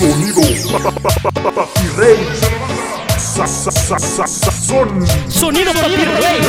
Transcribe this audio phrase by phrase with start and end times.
[0.00, 0.40] Sonido
[1.54, 2.16] Papi Rey.
[3.18, 4.26] Sa, sa, sa.
[5.28, 6.40] Sonido Papi Rey.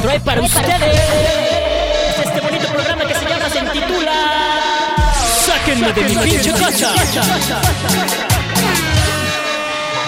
[0.00, 1.00] Trae para ustedes
[2.24, 4.12] este bonito programa que se llama, se intitula
[5.44, 6.94] Sáquenme de mi pinche casa.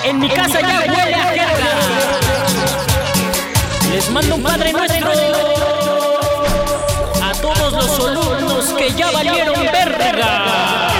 [0.04, 1.70] En mi casa ya huele a jerga.
[3.90, 5.75] Les mando un padre nuestro
[8.86, 10.92] que ya valieron verga.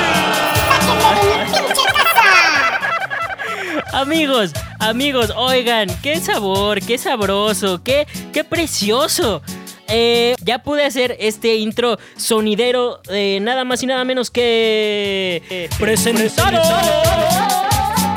[3.93, 9.43] Amigos, amigos, oigan, qué sabor, qué sabroso, qué, qué precioso.
[9.89, 15.69] Eh, ya pude hacer este intro sonidero de nada más y nada menos que eh,
[15.79, 16.61] presentado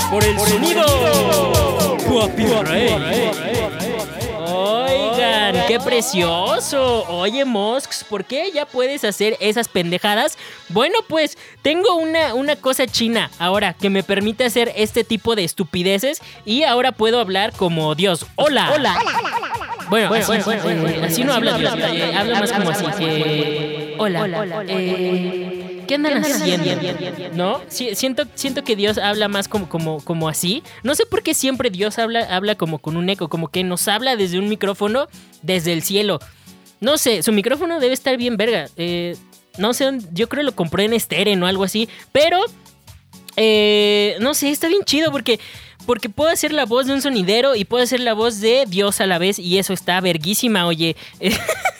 [0.09, 0.84] por el sonido
[2.09, 2.90] Papi Rey.
[2.90, 3.69] Oigan,
[5.70, 7.05] qué precioso.
[7.09, 10.36] Oye, Mosks, ¿por qué ya puedes hacer esas pendejadas?
[10.70, 15.44] Bueno, pues tengo una, una cosa china ahora que me permite hacer este tipo de
[15.44, 18.25] estupideces y ahora puedo hablar como Dios.
[18.36, 18.72] Hola.
[18.73, 19.00] Hola.
[19.90, 22.86] Bueno, así, eh, así no habla Dios, eh, habla más como así.
[22.97, 25.56] que, hola.
[25.90, 26.72] ¿Qué andan haciendo?
[27.34, 27.62] ¿No?
[27.68, 30.62] Sí, siento, siento que Dios habla más como, como, como así.
[30.84, 33.88] No sé por qué siempre Dios habla, habla como con un eco, como que nos
[33.88, 35.08] habla desde un micrófono,
[35.42, 36.20] desde el cielo.
[36.80, 38.70] No sé, su micrófono debe estar bien verga.
[38.78, 39.18] Eh,
[39.58, 41.90] no sé, yo creo que lo compré en Steren o algo así.
[42.12, 42.40] Pero,
[43.36, 45.40] eh, no sé, está bien chido porque,
[45.88, 49.02] porque puedo hacer la voz de un sonidero y puedo hacer la voz de Dios
[49.02, 49.40] a la vez.
[49.40, 50.96] Y eso está verguísima, oye.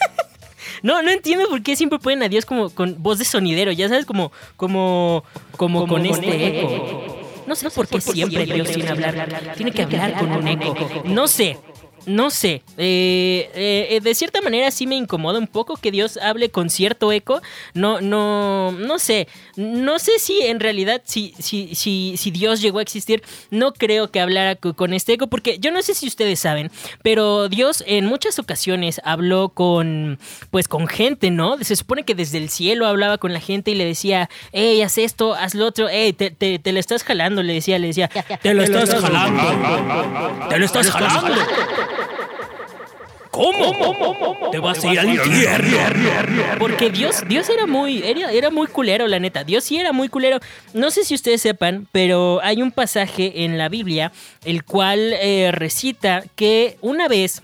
[0.82, 3.88] No, no entiendo por qué siempre ponen a Dios como con voz de sonidero, ya
[3.88, 5.24] sabes, como, como,
[5.56, 7.16] como, con, este eco.
[7.46, 10.74] No sé por qué siempre Dios tiene hablar, tiene que hablar con un eco.
[11.04, 11.58] No sé,
[12.06, 12.62] no sé.
[12.76, 17.12] Eh, eh, de cierta manera sí me incomoda un poco que Dios hable con cierto
[17.12, 17.40] eco.
[17.74, 19.28] No, no, no sé.
[19.56, 24.10] No sé si en realidad, si, si, si, si Dios llegó a existir, no creo
[24.10, 26.70] que hablara con este eco, porque yo no sé si ustedes saben,
[27.02, 30.18] pero Dios en muchas ocasiones habló con,
[30.50, 31.58] pues, con gente, ¿no?
[31.62, 34.98] Se supone que desde el cielo hablaba con la gente y le decía, hey, haz
[34.98, 38.08] esto, haz lo otro, hey, te, te, te lo estás jalando, le decía, le decía,
[38.42, 41.40] te lo estás jalando, te lo estás jalando.
[43.40, 44.50] ¿Cómo?
[44.52, 45.78] Te vas a ir al infierno.
[46.58, 49.44] Porque Dios, Dios era muy, era, era muy culero, la neta.
[49.44, 50.40] Dios sí era muy culero.
[50.74, 54.12] No sé si ustedes sepan, pero hay un pasaje en la Biblia
[54.44, 57.42] el cual eh, recita que una vez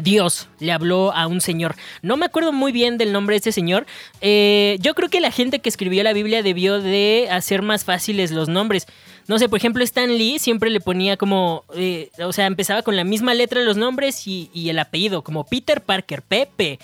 [0.00, 1.74] Dios le habló a un señor.
[2.00, 3.86] No me acuerdo muy bien del nombre de ese señor.
[4.20, 8.30] Eh, yo creo que la gente que escribió la Biblia debió de hacer más fáciles
[8.30, 8.86] los nombres.
[9.28, 12.96] No sé, por ejemplo, Stan Lee siempre le ponía como, eh, o sea, empezaba con
[12.96, 16.78] la misma letra los nombres y, el apellido, como Peter Parker, Pepe.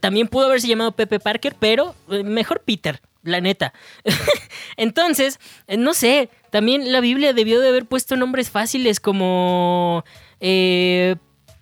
[0.00, 3.72] También pudo haberse llamado Pepe Parker, pero eh, mejor Peter, la neta.
[4.76, 10.04] Entonces, eh, no sé, también la Biblia debió de haber puesto nombres fáciles como
[10.40, 11.16] eh,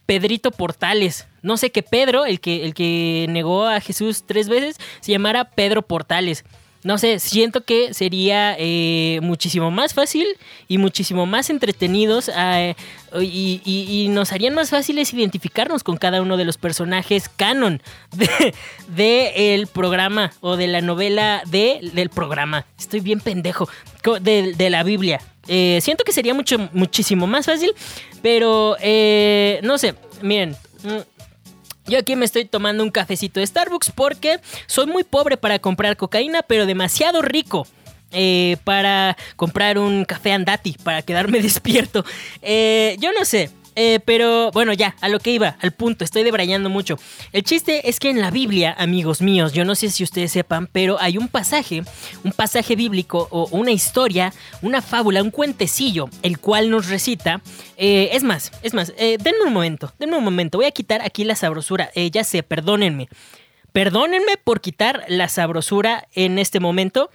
[0.06, 1.26] Pedrito Portales.
[1.42, 5.44] No sé que Pedro, el que, el que negó a Jesús tres veces, se llamara
[5.44, 6.44] Pedro Portales.
[6.82, 10.26] No sé, siento que sería eh, muchísimo más fácil
[10.66, 12.74] y muchísimo más entretenidos eh,
[13.20, 17.82] y, y- nos harían más fáciles identificarnos con cada uno de los personajes canon
[18.16, 18.54] de,
[18.88, 22.64] de el programa o de la novela de, del programa.
[22.78, 23.68] Estoy bien pendejo.
[24.22, 25.20] De, de la Biblia.
[25.48, 27.72] Eh, siento que sería mucho, muchísimo más fácil,
[28.22, 30.56] pero eh, no sé, miren.
[31.86, 35.96] Yo aquí me estoy tomando un cafecito de Starbucks porque soy muy pobre para comprar
[35.96, 37.66] cocaína, pero demasiado rico.
[38.12, 42.04] eh, para comprar un café andati, para quedarme despierto.
[42.42, 43.50] Eh, yo no sé.
[43.76, 46.98] Eh, pero bueno, ya, a lo que iba, al punto, estoy debrayando mucho.
[47.32, 50.66] El chiste es que en la Biblia, amigos míos, yo no sé si ustedes sepan,
[50.66, 51.82] pero hay un pasaje,
[52.24, 54.32] un pasaje bíblico o una historia,
[54.62, 57.40] una fábula, un cuentecillo, el cual nos recita.
[57.76, 61.00] eh, es más, es más, eh, denme un momento, denme un momento, voy a quitar
[61.02, 61.90] aquí la sabrosura.
[61.94, 63.08] Eh, ya sé, perdónenme.
[63.72, 67.10] Perdónenme por quitar la sabrosura en este momento.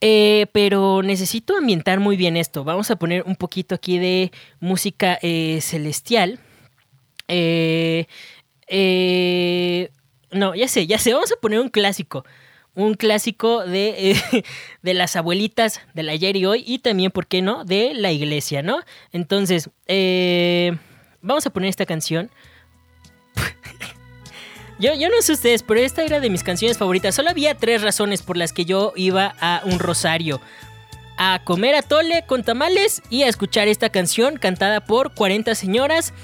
[0.00, 2.64] Eh, pero necesito ambientar muy bien esto.
[2.64, 6.40] Vamos a poner un poquito aquí de música eh, celestial.
[7.30, 8.06] Eh,
[8.66, 9.90] eh,
[10.32, 11.12] no, ya sé, ya sé.
[11.12, 12.24] Vamos a poner un clásico.
[12.74, 14.44] Un clásico de, eh,
[14.82, 16.64] de las abuelitas del ayer y hoy.
[16.66, 17.64] Y también, ¿por qué no?
[17.64, 18.80] De la iglesia, ¿no?
[19.12, 19.70] Entonces,
[21.20, 22.30] vamos a poner esta canción.
[24.80, 27.14] Yo, yo no sé ustedes, pero esta era de mis canciones favoritas.
[27.14, 30.40] Solo había tres razones por las que yo iba a un rosario.
[31.18, 36.14] A comer atole con tamales y a escuchar esta canción cantada por 40 señoras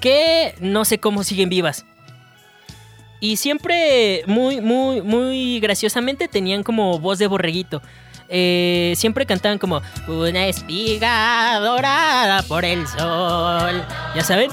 [0.00, 1.84] que no sé cómo siguen vivas.
[3.20, 7.82] Y siempre muy, muy, muy graciosamente tenían como voz de borreguito.
[8.30, 13.84] Eh, siempre cantaban como una espiga dorada por el sol.
[14.14, 14.50] ¿Ya saben?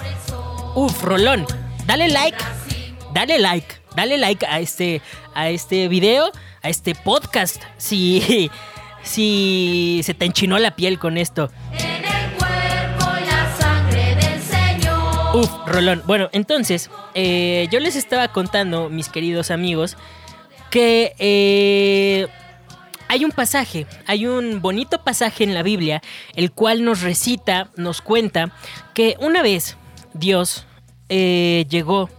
[0.75, 1.46] Uf, rolón.
[1.86, 2.38] Dale like.
[3.15, 3.75] Dale like.
[3.95, 5.01] Dale like a este,
[5.33, 7.63] a este video, a este podcast.
[7.77, 8.51] Si,
[9.03, 11.50] si se te enchinó la piel con esto.
[11.71, 15.33] En el cuerpo y la sangre del Señor.
[15.33, 16.03] Uf, Rolón.
[16.06, 19.95] Bueno, entonces, eh, yo les estaba contando, mis queridos amigos,
[20.69, 22.27] que eh,
[23.07, 26.01] hay un pasaje, hay un bonito pasaje en la Biblia,
[26.35, 28.51] el cual nos recita, nos cuenta
[28.94, 29.77] que una vez
[30.13, 30.65] Dios
[31.07, 32.09] eh, llegó,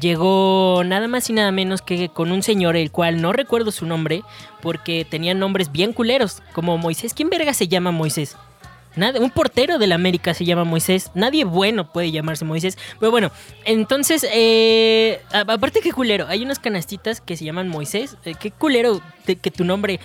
[0.00, 3.86] llegó nada más y nada menos que con un señor, el cual no recuerdo su
[3.86, 4.22] nombre,
[4.62, 7.14] porque tenían nombres bien culeros, como Moisés.
[7.14, 8.36] ¿Quién verga se llama Moisés?
[8.96, 11.12] Nada, un portero de la América se llama Moisés.
[11.14, 12.76] Nadie bueno puede llamarse Moisés.
[12.98, 13.30] Pero bueno,
[13.64, 18.16] entonces, eh, aparte que culero, hay unas canastitas que se llaman Moisés.
[18.24, 20.00] Eh, qué culero que tu nombre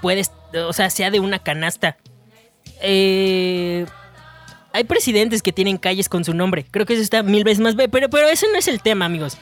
[0.00, 1.96] puedes, o sea, sea de una canasta.
[2.80, 3.86] Eh,
[4.78, 6.64] hay presidentes que tienen calles con su nombre.
[6.70, 7.74] Creo que eso está mil veces más.
[7.74, 9.36] Pero, pero ese no es el tema, amigos.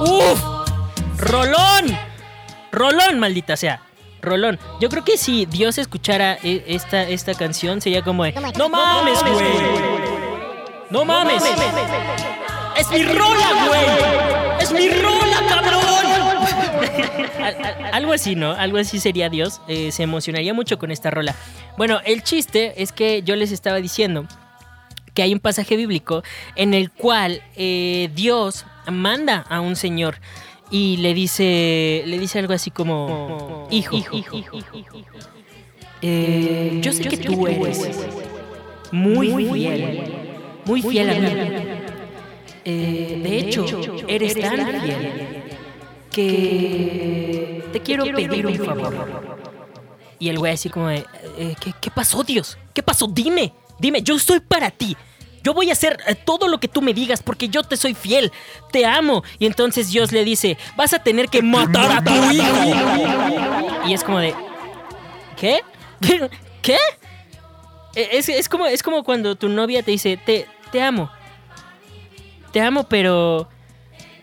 [0.00, 0.40] ¡Uf!
[1.18, 1.98] ¡Rolón!
[2.70, 3.82] ¡Rolón, maldita sea!
[4.22, 4.60] Rolón.
[4.80, 8.32] Yo creo que si Dios escuchara e- esta, esta canción sería como de...
[8.56, 9.44] ¡No mames, güey!
[10.90, 11.42] ¡No mames!
[12.76, 14.62] ¡Es mi rola, güey!
[14.62, 15.79] ¡Es mi rola, cabrón!
[17.42, 18.52] Al- al- Algo así, ¿no?
[18.52, 19.60] Algo así sería Dios.
[19.68, 21.34] Eh, se emocionaría mucho con esta rola.
[21.76, 24.26] Bueno, el chiste es que yo les estaba diciendo
[25.14, 26.22] que hay un pasaje bíblico
[26.56, 30.16] en el cual eh, Dios manda a un señor
[30.70, 33.96] y le dice le dice algo así como hijo,
[36.02, 37.78] eh, yo sé que tú eres
[38.92, 40.02] muy fiel
[40.64, 41.28] muy fiel a mí
[42.64, 43.66] Eh, de hecho
[44.06, 45.39] eres tan fiel
[46.10, 49.30] que te quiero pedir un favor
[50.20, 51.04] y el güey así como de,
[51.38, 52.58] eh, ¿qué, qué pasó, Dios?
[52.74, 53.06] ¿Qué pasó?
[53.06, 54.96] Dime, dime, yo estoy para ti.
[55.42, 57.94] Yo voy a hacer eh, todo lo que tú me digas porque yo te soy
[57.94, 58.30] fiel,
[58.70, 59.24] te amo.
[59.38, 63.86] Y entonces Dios le dice, vas a tener que matar a tu hijo.
[63.86, 64.34] Y es como de,
[65.38, 65.62] ¿qué?
[66.60, 66.76] ¿Qué?
[67.94, 71.10] Eh, Es, es como, es como cuando tu novia te dice, te, te amo.
[72.52, 73.48] Te amo, pero...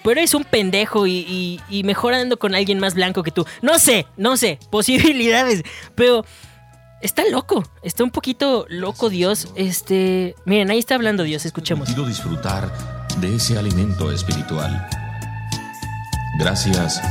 [0.07, 3.45] Pero eres un pendejo y, y, y mejor ando con alguien más blanco que tú.
[3.61, 5.63] No sé, no sé, posibilidades.
[5.95, 6.23] Pero
[7.01, 9.49] está loco, está un poquito loco Dios.
[9.55, 11.89] Este, miren, ahí está hablando Dios, escuchemos.
[11.89, 12.71] Quiero disfrutar
[13.19, 14.87] de ese alimento espiritual.
[16.39, 17.01] Gracias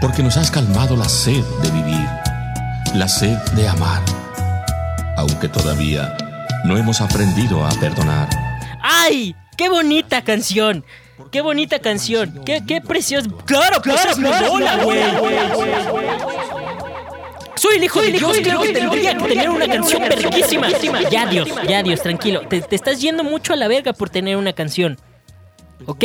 [0.00, 2.08] porque nos has calmado la sed de vivir,
[2.94, 4.00] la sed de amar,
[5.18, 6.16] aunque todavía
[6.64, 8.30] no hemos aprendido a perdonar.
[8.80, 9.36] ¡Ay!
[9.58, 10.86] ¡Qué bonita canción!
[11.32, 12.42] ¡Qué bonita canción!
[12.44, 13.30] ¡Qué, qué precioso!
[13.46, 14.10] ¡Claro, claro,
[14.84, 14.98] güey!
[17.56, 20.68] Soy el hijo de Dios, creo que tendría que tener una canción verguísima.
[21.10, 22.42] Ya, Dios, ya, Dios, tranquilo.
[22.48, 24.98] Te, te estás yendo mucho a la verga por tener una canción.
[25.86, 26.04] ¿Ok?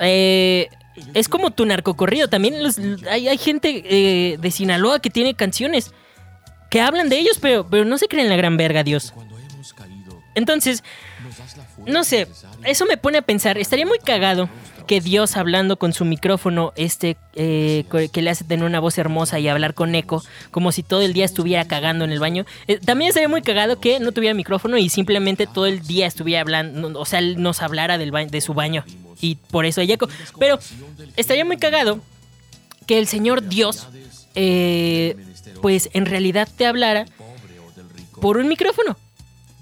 [0.00, 0.68] Eh,
[1.14, 2.28] es como tu narcocorrido.
[2.28, 2.78] También los-
[3.08, 5.92] hay, hay gente eh, de Sinaloa que tiene canciones
[6.70, 9.14] que hablan de ellos, pero, pero no se creen la gran verga, Dios.
[10.34, 10.82] Entonces,
[11.86, 12.28] no sé,
[12.64, 14.48] eso me pone a pensar, estaría muy cagado
[14.86, 19.38] que Dios hablando con su micrófono, este, eh, que le hace tener una voz hermosa
[19.38, 22.46] y hablar con eco, como si todo el día estuviera cagando en el baño.
[22.68, 26.40] Eh, también estaría muy cagado que no tuviera micrófono y simplemente todo el día estuviera
[26.40, 28.84] hablando, o sea, nos hablara del de su baño.
[29.20, 30.08] Y por eso hay eco.
[30.38, 30.58] Pero
[31.16, 32.00] estaría muy cagado
[32.86, 33.88] que el Señor Dios,
[34.34, 35.16] eh,
[35.60, 37.06] pues en realidad te hablara
[38.20, 38.96] por un micrófono.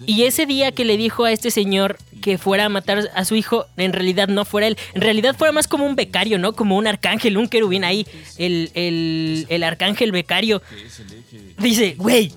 [0.07, 3.37] Y ese día que le dijo a este señor que fuera a matar a su
[3.37, 4.77] hijo, en realidad no fuera él.
[4.95, 6.55] En realidad fuera más como un becario, ¿no?
[6.55, 8.07] Como un arcángel, un querubín ahí.
[8.39, 10.63] El, el, el arcángel becario.
[11.59, 12.33] Dice, güey.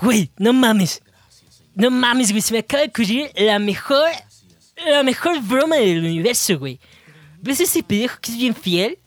[0.00, 1.02] Güey, no mames.
[1.74, 2.42] No mames, güey.
[2.42, 4.08] Se me acaba de ocurrir la mejor.
[4.86, 6.78] La mejor broma del universo, güey.
[7.40, 8.98] ¿Ves a ese pendejo que es bien fiel?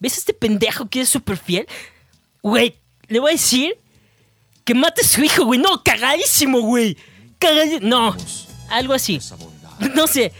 [0.00, 1.66] ¿Ves a este pendejo que es súper fiel?
[2.42, 2.74] Güey,
[3.08, 3.78] le voy a decir
[4.64, 5.60] que mate a su hijo, güey.
[5.60, 6.96] No, cagadísimo, güey.
[7.38, 7.86] Cagadísimo.
[7.86, 8.16] No,
[8.70, 9.20] algo así.
[9.94, 10.32] No sé.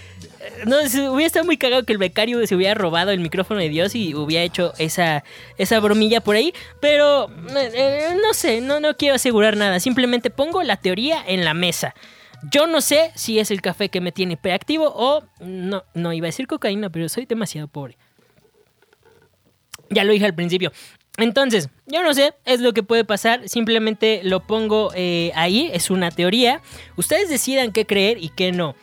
[0.66, 3.94] No, hubiera estado muy cagado que el becario se hubiera robado el micrófono de Dios
[3.94, 5.24] y hubiera hecho esa,
[5.58, 6.52] esa bromilla por ahí.
[6.80, 9.80] Pero eh, eh, no sé, no, no quiero asegurar nada.
[9.80, 11.94] Simplemente pongo la teoría en la mesa.
[12.50, 16.26] Yo no sé si es el café que me tiene hiperactivo o no, no iba
[16.26, 17.96] a decir cocaína, pero soy demasiado pobre.
[19.90, 20.72] Ya lo dije al principio.
[21.16, 23.48] Entonces, yo no sé, es lo que puede pasar.
[23.48, 26.60] Simplemente lo pongo eh, ahí, es una teoría.
[26.96, 28.74] Ustedes decidan qué creer y qué no.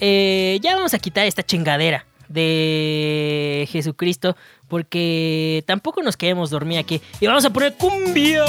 [0.00, 2.04] Eh, ya vamos a quitar esta chingadera.
[2.28, 4.36] de Jesucristo
[4.68, 7.00] porque tampoco nos queremos dormir aquí.
[7.20, 8.44] Y vamos a poner cumbia.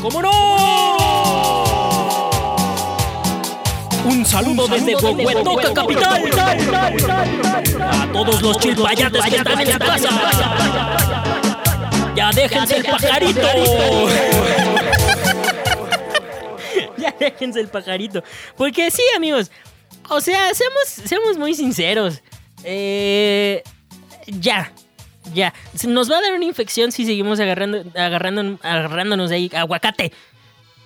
[0.00, 0.30] ¿Cómo no?
[4.04, 6.22] Un saludo desde Huehuetoca, capital.
[7.80, 11.19] A todos los chilpayates que están en la casa.
[12.14, 13.40] Ya déjense el pajarito.
[16.98, 18.22] ya déjense el pajarito.
[18.56, 19.50] Porque sí, amigos.
[20.08, 22.20] O sea, seamos, seamos muy sinceros.
[22.64, 23.62] Eh,
[24.26, 24.70] ya.
[25.32, 25.54] Ya.
[25.86, 29.50] Nos va a dar una infección si seguimos agarrando, agarrando, agarrándonos de ahí.
[29.54, 30.12] Aguacate.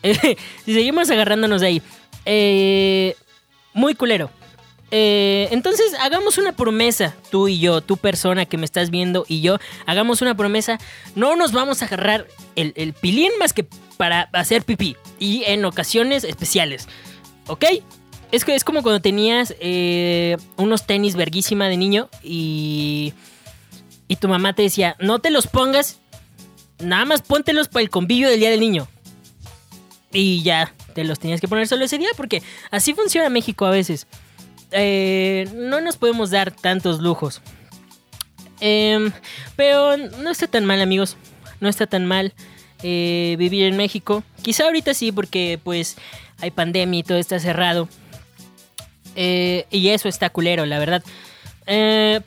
[0.64, 1.82] si seguimos agarrándonos de ahí.
[2.26, 3.16] Eh,
[3.72, 4.30] muy culero.
[4.90, 9.40] Eh, entonces, hagamos una promesa, tú y yo, tu persona que me estás viendo y
[9.40, 10.78] yo, hagamos una promesa.
[11.14, 12.26] No nos vamos a agarrar
[12.56, 16.88] el, pilín más que para hacer pipí y en ocasiones especiales.
[17.46, 17.64] ¿Ok?
[18.32, 23.14] Es, que es como cuando tenías eh, unos tenis verguísima de niño y,
[24.08, 26.00] y tu mamá te decía, no te los pongas,
[26.78, 28.88] nada más póntelos para el convivio del Día del Niño.
[30.12, 33.70] Y ya, te los tenías que poner solo ese día porque así funciona México a
[33.70, 34.06] veces.
[34.76, 37.40] Eh, no nos podemos dar tantos lujos.
[38.60, 39.12] Em,
[39.56, 41.16] pero no está tan mal, amigos.
[41.60, 42.34] No está tan mal
[42.82, 44.24] eh, vivir en México.
[44.42, 45.96] Quizá ahorita sí, porque pues
[46.40, 47.88] hay pandemia y todo está cerrado.
[49.14, 51.04] Eh, y eso está culero, la verdad.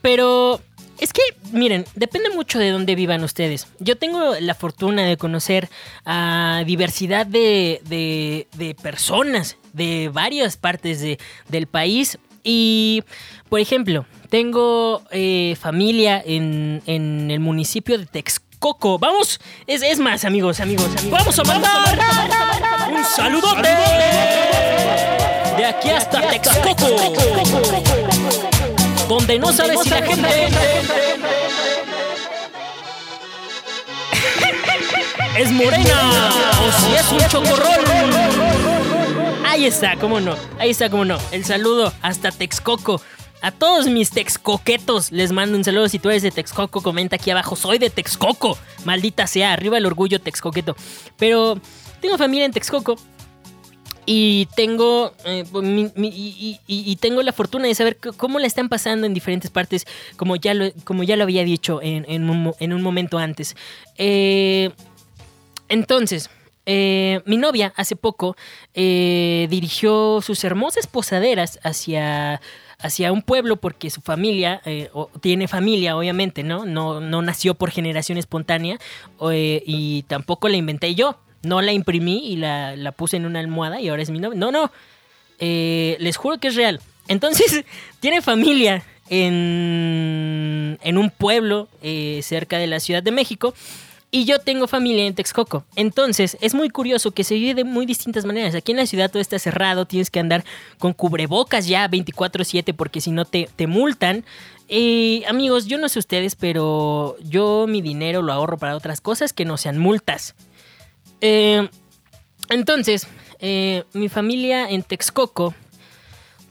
[0.01, 0.61] Pero
[0.99, 3.67] es que, miren, depende mucho de dónde vivan ustedes.
[3.79, 5.69] Yo tengo la fortuna de conocer
[6.05, 12.17] a diversidad de, de, de personas de varias partes de, del país.
[12.49, 13.03] Y,
[13.49, 18.97] por ejemplo, tengo eh, familia en, en el municipio de Texcoco.
[18.97, 21.11] Vamos, es, es más, amigos, amigos, amigos.
[21.11, 21.99] Vamos a mandar
[22.89, 23.67] un saludote
[25.57, 26.87] de aquí hasta Texcoco,
[29.09, 30.47] donde no sabes si la gente
[35.37, 36.31] es morena
[36.65, 38.66] o si es un chocorrol.
[39.57, 41.17] Ahí está, cómo no, ahí está, cómo no.
[41.31, 43.01] El saludo hasta Texcoco.
[43.41, 45.89] A todos mis texcoquetos les mando un saludo.
[45.89, 47.55] Si tú eres de Texcoco, comenta aquí abajo.
[47.55, 48.55] Soy de Texcoco.
[48.85, 50.75] Maldita sea, arriba el orgullo texcoqueto.
[51.17, 51.59] Pero
[52.01, 52.97] tengo familia en Texcoco.
[54.05, 55.91] Y tengo, eh, mi-
[56.67, 59.87] y, tengo la fortuna de saber cómo la están pasando en diferentes partes,
[60.17, 63.55] como ya lo, como ya lo había dicho en, un, en un momento antes.
[63.97, 64.69] Eh,
[65.67, 66.29] entonces,
[66.69, 68.35] eh, mi novia hace poco
[68.73, 72.41] eh, dirigió sus hermosas posaderas hacia,
[72.77, 74.89] hacia un pueblo porque su familia, eh,
[75.21, 76.65] tiene familia obviamente, ¿no?
[76.65, 78.79] No, no nació por generación espontánea
[79.31, 81.17] eh, y tampoco la inventé yo.
[81.41, 84.37] No la imprimí y la, la puse en una almohada y ahora es mi novia.
[84.37, 84.69] No, no.
[85.39, 86.81] Les juro que es real.
[87.07, 87.63] Entonces,
[88.01, 91.69] tiene familia en, en un pueblo
[92.21, 93.53] cerca de la Ciudad de México.
[94.09, 95.65] Y yo tengo familia en Texcoco.
[95.75, 98.55] Entonces, es muy curioso que se vive de muy distintas maneras.
[98.55, 100.45] Aquí en la ciudad todo está cerrado, tienes que andar
[100.77, 104.23] con cubrebocas ya 24/7 porque si no te, te multan.
[104.69, 109.33] Y amigos, yo no sé ustedes, pero yo mi dinero lo ahorro para otras cosas
[109.33, 110.35] que no sean multas.
[111.19, 111.69] Eh,
[112.49, 113.07] entonces,
[113.39, 115.53] eh, mi familia en Texcoco,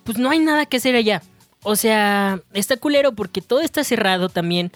[0.04, 1.22] pues no hay nada que hacer allá.
[1.62, 4.72] O sea, está culero porque todo está cerrado también.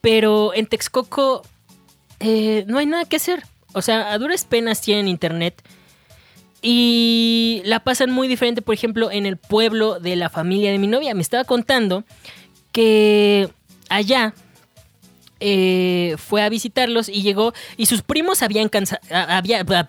[0.00, 1.42] Pero en Texcoco
[2.24, 3.44] eh, no hay nada que hacer.
[3.74, 5.62] O sea, a duras penas tienen internet.
[6.62, 10.86] Y la pasan muy diferente, por ejemplo, en el pueblo de la familia de mi
[10.86, 11.14] novia.
[11.14, 12.04] Me estaba contando
[12.72, 13.50] que
[13.90, 14.34] allá
[15.40, 19.02] eh, fue a visitarlos y llegó y sus primos habían cansado...
[19.10, 19.86] Había, ah,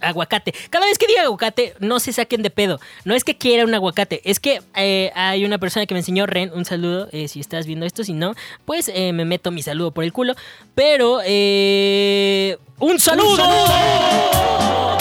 [0.00, 0.54] aguacate.
[0.70, 2.80] Cada vez que diga aguacate, no se saquen de pedo.
[3.04, 6.26] No es que quiera un aguacate, es que eh, hay una persona que me enseñó,
[6.26, 9.62] Ren, un saludo, eh, si estás viendo esto, si no, pues eh, me meto mi
[9.62, 10.34] saludo por el culo.
[10.74, 13.44] Pero, eh, ¡un saludo!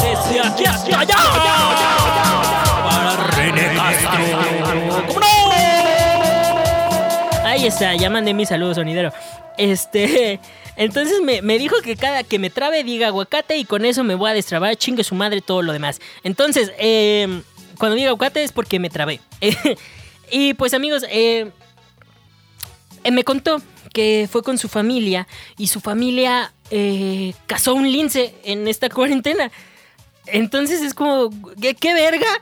[0.01, 2.28] Desde aquí hasta allá.
[7.59, 9.11] Ahí está, ya mandé mi saludo, sonidero.
[9.57, 10.39] Este,
[10.77, 14.15] entonces me, me dijo que cada que me trabe diga aguacate y con eso me
[14.15, 15.99] voy a destrabar, chingue su madre todo lo demás.
[16.23, 17.41] Entonces, eh,
[17.77, 19.19] cuando diga aguacate es porque me trabé.
[20.31, 21.51] y pues amigos, eh,
[23.03, 23.61] eh, me contó
[23.91, 29.51] que fue con su familia y su familia eh, cazó un lince en esta cuarentena.
[30.27, 31.29] Entonces es como,
[31.61, 32.39] ¿qué, qué verga?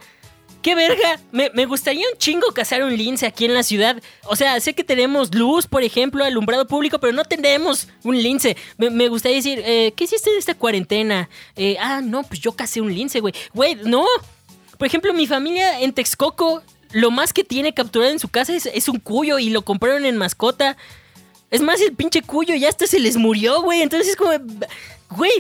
[0.67, 1.17] ¡Qué verga!
[1.31, 4.03] Me, me gustaría un chingo cazar un lince aquí en la ciudad.
[4.25, 8.57] O sea, sé que tenemos luz, por ejemplo, alumbrado público, pero no tenemos un lince.
[8.77, 11.29] Me, me gustaría decir, eh, ¿qué hiciste en esta cuarentena?
[11.55, 13.33] Eh, ah, no, pues yo cacé un lince, güey.
[13.53, 14.05] Güey, no.
[14.77, 18.65] Por ejemplo, mi familia en Texcoco lo más que tiene capturado en su casa es,
[18.65, 20.75] es un cuyo y lo compraron en mascota.
[21.49, 23.83] Es más, el pinche cuyo ya hasta se les murió, güey.
[23.83, 24.31] Entonces es como,
[25.11, 25.31] güey,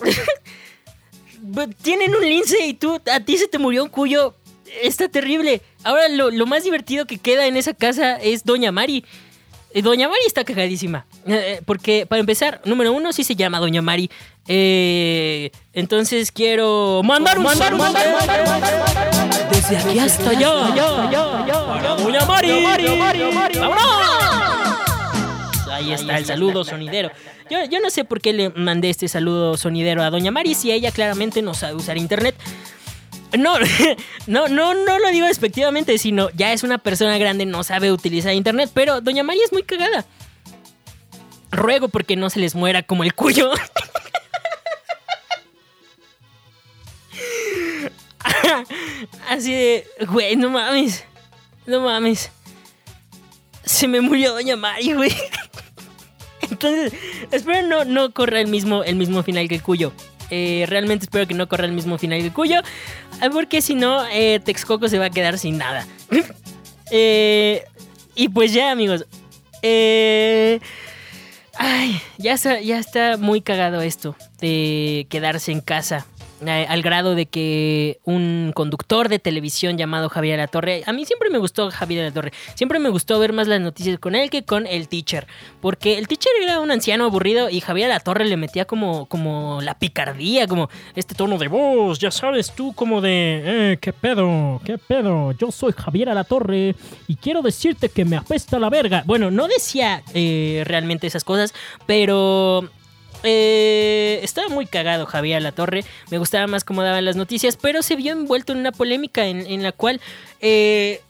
[1.82, 4.34] tienen un lince y tú, a ti se te murió un cuyo.
[4.82, 5.60] Está terrible.
[5.82, 9.04] Ahora lo, lo más divertido que queda en esa casa es Doña Mari.
[9.72, 11.04] Eh, Doña Mari está cagadísima.
[11.26, 14.10] Eh, porque, para empezar, número uno sí se llama Doña Mari.
[14.46, 17.72] Eh, entonces quiero mandar un mandar-
[19.50, 20.52] desde aquí hasta allá.
[20.68, 22.48] Para Doña Mari.
[23.58, 23.84] ¡Vámonos!
[25.72, 27.10] Ahí está el saludo sonidero.
[27.50, 30.70] Yo, yo no sé por qué le mandé este saludo sonidero a Doña Mari si
[30.70, 32.36] ella claramente no sabe usar internet.
[33.38, 33.58] No,
[34.26, 38.32] no, no, no lo digo despectivamente, sino ya es una persona grande, no sabe utilizar
[38.34, 40.04] internet, pero Doña Mari es muy cagada.
[41.50, 43.52] Ruego porque no se les muera como el cuyo.
[49.28, 51.04] Así de, güey, no mames.
[51.66, 52.30] No mames.
[53.64, 55.14] Se me murió Doña Mari, güey.
[56.50, 56.92] Entonces,
[57.30, 59.92] espero no, no corra el mismo, el mismo final que el Cuyo.
[60.30, 62.60] Eh, realmente espero que no corra el mismo final que Cuyo.
[63.20, 65.86] eh, Porque si no, eh, Texcoco se va a quedar sin nada.
[66.90, 67.64] Eh,
[68.14, 69.06] y pues ya, amigos.
[69.62, 70.60] Eh,
[71.56, 76.06] ay, ya ya está muy cagado esto de quedarse en casa.
[76.48, 81.04] Eh, al grado de que un conductor de televisión llamado Javier La Torre, a mí
[81.04, 84.30] siempre me gustó Javier La Torre, siempre me gustó ver más las noticias con él
[84.30, 85.26] que con el teacher,
[85.60, 89.60] porque el teacher era un anciano aburrido y Javier La Torre le metía como, como
[89.62, 94.60] la picardía, como este tono de voz, ya sabes tú, como de, eh, qué pedo,
[94.64, 96.74] qué pedo, yo soy Javier La Torre
[97.08, 99.02] y quiero decirte que me apesta la verga.
[99.06, 101.54] Bueno, no decía eh, realmente esas cosas,
[101.86, 102.68] pero
[103.24, 105.84] eh, estaba muy cagado Javier La Torre.
[106.10, 109.62] Me gustaba más cómo daban las noticias, pero se vio envuelto en una polémica en,
[109.62, 110.00] la cual.
[110.40, 111.00] eh,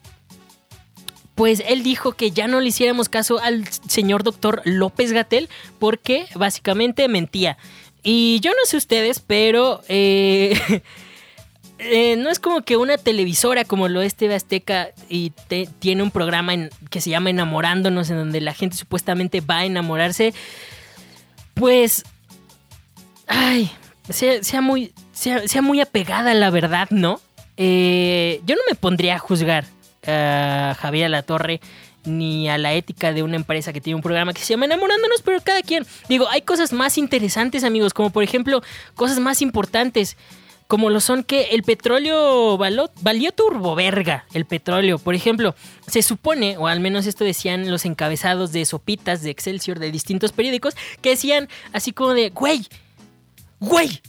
[1.35, 5.49] pues él dijo que ya no le hiciéramos caso al señor doctor López Gatel
[5.81, 7.59] porque básicamente mentía.
[8.05, 10.57] Y yo no sé ustedes, pero eh,
[11.81, 16.05] eh, no es como que una televisora como lo es TV Azteca y te- tiene
[16.05, 16.53] un programa
[16.91, 20.35] que se llama Enamorándonos, en donde la gente supuestamente va a enamorarse
[21.55, 22.05] pues,
[23.27, 23.71] ay,
[24.09, 27.21] sea, sea muy, sea, sea muy apegada a la verdad, ¿no?
[27.57, 29.65] Eh, yo no me pondría a juzgar
[30.07, 31.61] a Javier La Torre
[32.05, 35.23] ni a la ética de una empresa que tiene un programa que se llama Enamorándonos,
[35.23, 38.63] pero cada quien, digo, hay cosas más interesantes, amigos, como por ejemplo,
[38.95, 40.17] cosas más importantes.
[40.67, 44.99] Como lo son que el petróleo valió turboverga, el petróleo.
[44.99, 45.55] Por ejemplo,
[45.87, 50.33] se supone, o al menos esto decían los encabezados de sopitas de Excelsior de distintos
[50.33, 52.67] periódicos, que decían así como de, güey,
[53.61, 54.01] güey,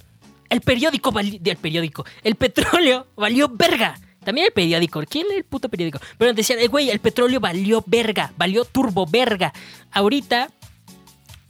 [0.49, 3.99] el periódico valió, el periódico, el petróleo valió verga.
[4.23, 5.99] También el periódico, ¿quién lee el puto periódico?
[6.17, 9.53] Pero decían, güey, el petróleo valió verga, valió turbo verga.
[9.91, 10.49] Ahorita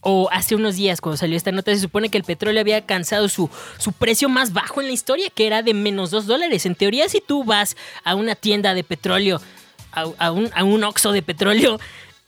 [0.08, 3.28] o hace unos días cuando salió esta nota, se supone que el petróleo había alcanzado
[3.28, 6.68] su, su precio más bajo en la historia, que era de menos 2 dólares.
[6.68, 9.42] En teoría, si tú vas a una tienda de petróleo,
[9.92, 11.80] a, un, a un oxo de petróleo,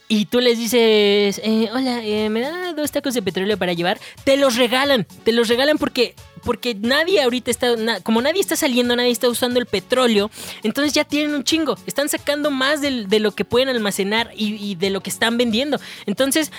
[0.08, 4.00] y tú les dices, eh, hola, eh, me da dos tacos de petróleo para llevar,
[4.24, 6.16] te los regalan, te los regalan porque,
[6.48, 10.32] porque nadie ahorita está, como nadie está saliendo, nadie está usando el petróleo,
[10.64, 14.90] entonces ya tienen un chingo, están sacando más de, lo que pueden almacenar y, de
[14.90, 15.78] lo que están vendiendo.
[16.06, 16.54] Entonces,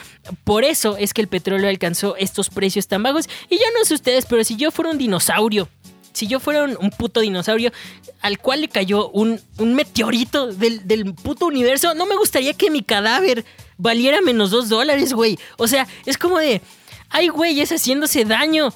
[0.44, 3.30] por eso es que el petróleo alcanzó estos precios tan bajos.
[3.48, 5.70] Y yo no sé ustedes, pero si yo fuera un dinosaurio,
[6.12, 7.72] si yo fuera un, un puto dinosaurio
[8.20, 12.70] al cual le cayó un, un meteorito del, del puto universo, no me gustaría que
[12.70, 13.46] mi cadáver
[13.78, 15.38] valiera menos dos dólares, güey.
[15.56, 16.60] O sea, es como de,
[17.08, 18.74] hay güeyes haciéndose daño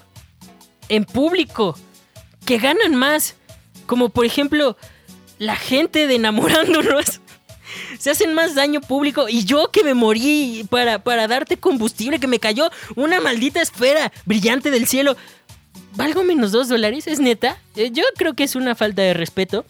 [0.92, 1.76] en público
[2.44, 3.34] que ganan más.
[3.86, 4.76] Como por ejemplo,
[5.38, 7.20] la gente de enamorándonos.
[7.98, 12.26] Se hacen más daño público y yo que me morí para, para darte combustible, que
[12.26, 15.16] me cayó una maldita esfera brillante del cielo.
[15.94, 17.06] ¿Valgo menos dos dólares?
[17.06, 17.56] ¿Es neta?
[17.76, 19.64] Eh, Yo creo que es una falta de respeto.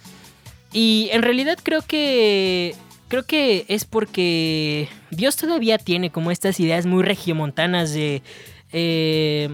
[0.73, 2.75] Y en realidad creo que.
[3.09, 8.23] Creo que es porque Dios todavía tiene como estas ideas muy regiomontanas de.
[8.73, 9.51] eh,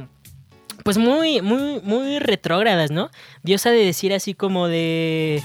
[0.89, 3.11] pues muy, muy, muy retrógradas, ¿no?
[3.43, 5.43] Dios ha de decir así como de.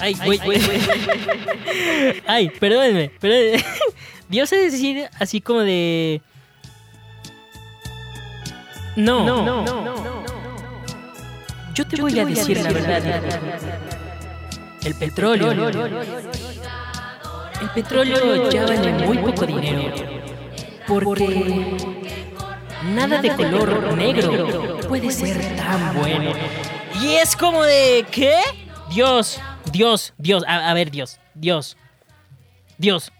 [0.00, 0.58] Ay, güey, güey.
[2.26, 3.62] Ay, perdónenme, perdónenme.
[4.30, 6.22] Dios ha de decir así como de.
[8.96, 9.94] No, no, no.
[11.74, 13.22] Yo te voy a decir la verdad.
[14.82, 15.52] El petróleo.
[17.60, 19.92] El petróleo ya vale muy poco dinero.
[20.86, 21.93] Porque
[22.84, 26.32] nada de color negro puede ser tan bueno.
[27.00, 28.34] Y es como de, ¿qué?
[28.90, 29.40] Dios,
[29.72, 31.76] Dios, Dios, a, a ver, Dios, Dios,
[32.78, 33.12] Dios,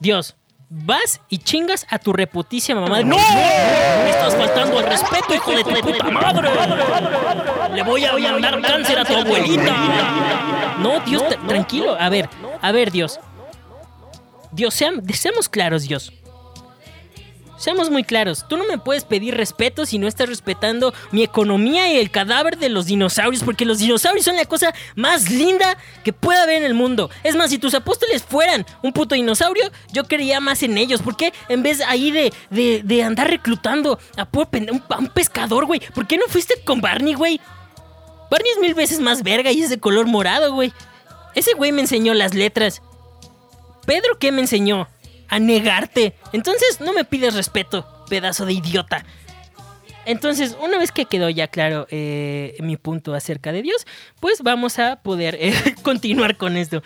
[0.00, 0.36] Dios.
[0.74, 3.02] Vas y chingas a tu reputísima mamá.
[3.02, 3.16] ¡No!
[3.18, 6.48] Me estás faltando al respeto, hijo de tu puta madre.
[7.74, 9.70] Le voy a mandar cáncer a tu abuelita.
[10.78, 11.94] No, Dios, tra- tranquilo.
[12.00, 12.26] A ver,
[12.62, 13.20] a ver, Dios.
[14.50, 16.10] Dios, seam- seamos claros, Dios.
[17.62, 21.92] Seamos muy claros, tú no me puedes pedir respeto si no estás respetando mi economía
[21.92, 26.12] y el cadáver de los dinosaurios, porque los dinosaurios son la cosa más linda que
[26.12, 27.08] pueda haber en el mundo.
[27.22, 31.02] Es más, si tus apóstoles fueran un puto dinosaurio, yo creería más en ellos.
[31.02, 35.66] ¿Por qué en vez ahí de, de, de andar reclutando a, un, a un pescador,
[35.66, 35.80] güey?
[35.94, 37.40] ¿Por qué no fuiste con Barney, güey?
[38.28, 40.72] Barney es mil veces más verga y es de color morado, güey.
[41.36, 42.82] Ese güey me enseñó las letras.
[43.86, 44.88] Pedro, ¿qué me enseñó?
[45.32, 46.14] A negarte.
[46.34, 49.04] Entonces no me pides respeto, pedazo de idiota.
[50.04, 53.86] Entonces, una vez que quedó ya claro eh, mi punto acerca de Dios,
[54.20, 56.82] pues vamos a poder eh, continuar con esto.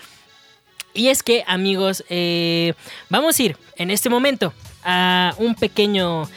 [0.95, 2.75] Y es que, amigos, eh,
[3.11, 4.53] vamos a ir en este momento
[4.85, 6.29] a un pequeño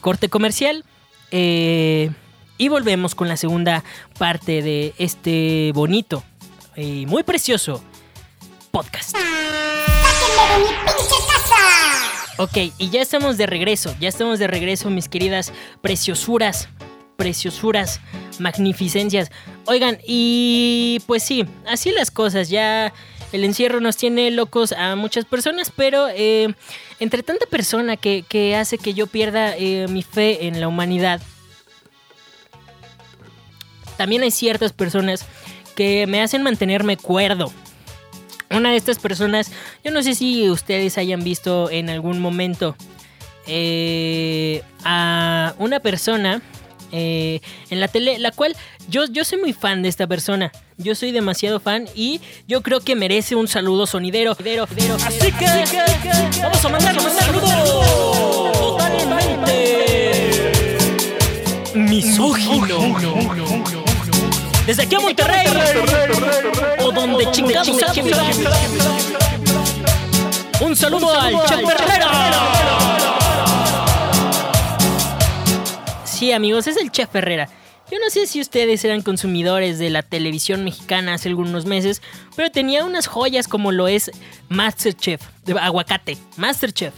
[0.00, 0.84] corte comercial.
[1.30, 3.84] y volvemos con la segunda
[4.18, 6.22] parte de este bonito
[6.76, 7.82] y muy precioso
[8.70, 9.16] podcast.
[12.40, 16.70] Ok, y ya estamos de regreso, ya estamos de regreso, mis queridas preciosuras,
[17.16, 18.00] preciosuras,
[18.38, 19.30] magnificencias.
[19.66, 22.94] Oigan, y pues sí, así las cosas, ya
[23.32, 26.54] el encierro nos tiene locos a muchas personas, pero eh,
[26.98, 31.20] entre tanta persona que, que hace que yo pierda eh, mi fe en la humanidad,
[33.98, 35.26] también hay ciertas personas
[35.76, 37.52] que me hacen mantenerme cuerdo.
[38.50, 39.52] Una de estas personas,
[39.84, 42.76] yo no sé si ustedes hayan visto en algún momento
[43.46, 46.42] eh, a una persona
[46.90, 48.56] eh, en la tele, la cual
[48.88, 50.50] yo, yo soy muy fan de esta persona.
[50.76, 54.32] Yo soy demasiado fan y yo creo que merece un saludo sonidero.
[54.32, 55.46] Así que,
[56.42, 59.70] vamos a mandarle un saludo totalmente
[61.74, 62.80] misógino.
[64.70, 65.46] Desde aquí a Monterrey,
[66.78, 67.68] o donde chingados.
[70.60, 72.08] Un saludo al Chef Herrera.
[76.04, 77.48] Sí, amigos, es el Chef Herrera.
[77.90, 82.00] Yo no sé si ustedes eran consumidores de la televisión mexicana hace algunos meses,
[82.36, 84.12] pero tenía unas joyas como lo es
[84.50, 86.94] Masterchef, de aguacate, Masterchef.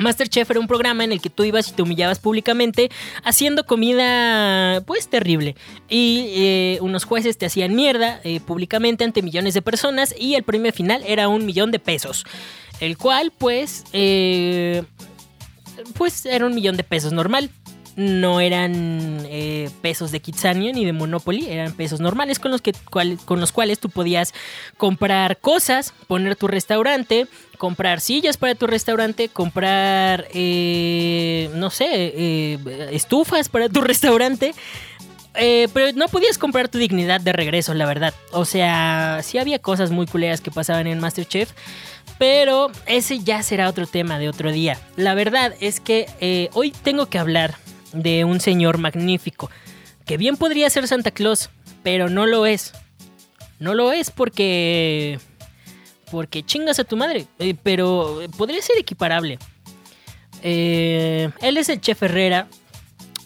[0.00, 2.90] Masterchef era un programa en el que tú ibas y te humillabas públicamente
[3.24, 5.56] haciendo comida pues terrible.
[5.88, 10.42] Y eh, unos jueces te hacían mierda eh, públicamente ante millones de personas y el
[10.42, 12.24] premio final era un millón de pesos.
[12.80, 13.84] El cual pues...
[13.92, 14.82] eh,
[15.94, 17.50] pues era un millón de pesos normal.
[17.96, 22.72] No eran eh, pesos de Kitsania ni de Monopoly, eran pesos normales con los, que,
[22.90, 24.32] con los cuales tú podías
[24.76, 27.26] comprar cosas, poner tu restaurante,
[27.58, 32.58] comprar sillas para tu restaurante, comprar, eh, no sé, eh,
[32.92, 34.54] estufas para tu restaurante.
[35.32, 38.12] Pero no podías comprar tu dignidad de regreso, la verdad.
[38.32, 41.52] O sea, sí había cosas muy culeras que pasaban en Masterchef.
[42.18, 44.78] Pero ese ya será otro tema de otro día.
[44.96, 47.54] La verdad es que hoy tengo que hablar
[47.92, 49.50] de un señor magnífico.
[50.06, 51.50] Que bien podría ser Santa Claus,
[51.82, 52.72] pero no lo es.
[53.58, 55.18] No lo es porque...
[56.10, 57.26] Porque chingas a tu madre.
[57.38, 59.38] eh, pero podría ser equiparable.
[60.42, 62.48] Eh, él es el Chef Herrera.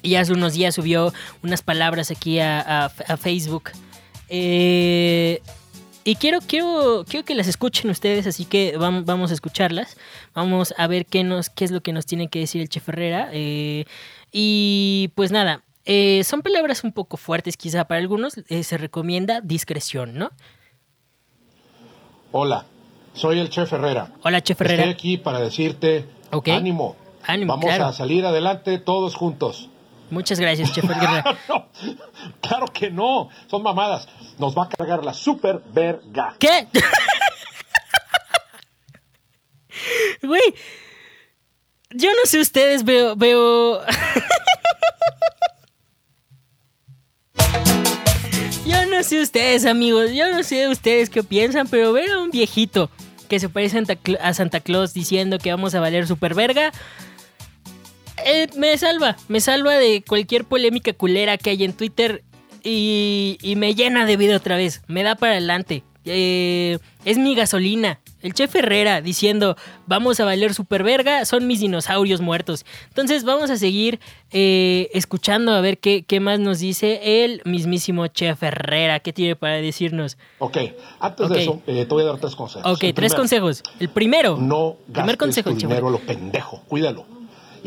[0.03, 3.71] Y hace unos días subió unas palabras aquí a, a- Facebook.
[4.29, 5.41] Eh,
[6.07, 9.97] y quiero, quiero, quiero que las escuchen ustedes, así que vam- vamos a escucharlas.
[10.35, 12.87] Vamos a ver qué, nos, qué es lo que nos tiene que decir el Chef
[12.91, 13.31] Herrera.
[13.33, 13.87] Eh,
[14.37, 18.35] y pues nada, eh, son palabras un poco fuertes quizá para algunos.
[18.49, 20.31] eh, se recomienda discreción, ¿no?
[22.33, 22.67] Hola,
[23.13, 24.11] soy el Chef Herrera.
[24.25, 24.83] Hola, Chef Herrera.
[24.83, 26.49] Estoy aquí para decirte Ok.
[26.49, 26.97] ánimo.
[27.23, 27.87] Ánimo, Vamos claro.
[27.87, 29.71] a salir adelante todos juntos.
[30.11, 31.25] Muchas gracias, Chef Herrera.
[31.49, 31.69] no,
[32.41, 33.29] claro que no.
[33.47, 34.09] Son mamadas.
[34.41, 36.35] Nos va a cargar la super verga.
[36.41, 36.67] ¿Qué?
[40.23, 40.43] Güey.
[41.97, 43.81] Yo no sé ustedes, veo, veo.
[48.67, 50.11] Yo no sé ustedes, amigos.
[50.13, 52.91] Yo no sé ustedes qué piensan, pero ver a un viejito
[53.29, 53.81] que se parece
[54.21, 56.73] a Santa, Claus diciendo que vamos a valer super verga.
[58.25, 62.25] eh, me salva, me salva de cualquier polémica culera que hay en Twitter
[62.63, 64.83] y, y me llena de vida otra vez.
[64.89, 65.85] Me da para adelante.
[66.05, 68.01] Eh, es mi gasolina.
[68.23, 72.65] El chef Herrera diciendo, vamos a valer super verga, son mis dinosaurios muertos.
[72.89, 78.07] Entonces vamos a seguir eh, escuchando a ver qué, qué más nos dice el mismísimo
[78.07, 79.01] chef Herrera.
[79.01, 80.17] ¿Qué tiene para decirnos?
[80.39, 80.57] Ok,
[81.01, 82.73] antes de eso, eh, te voy a dar tres consejos.
[82.73, 83.63] Ok, El tres consejos.
[83.79, 84.39] El primero.
[84.39, 87.07] No primer gastes consejo, tu chef dinero lo pendejo, cuídalo.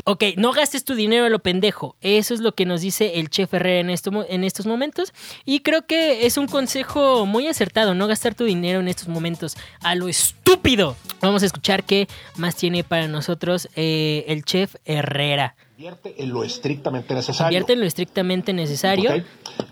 [0.05, 1.95] Ok, no gastes tu dinero a lo pendejo.
[2.01, 5.13] Eso es lo que nos dice el chef Herrera en, esto, mo- en estos momentos.
[5.45, 9.57] Y creo que es un consejo muy acertado, no gastar tu dinero en estos momentos
[9.81, 10.95] a lo estúpido.
[11.21, 15.55] Vamos a escuchar qué más tiene para nosotros eh, el chef Herrera.
[15.77, 17.47] Invierte en lo estrictamente necesario.
[17.47, 19.11] Invierte en lo estrictamente necesario.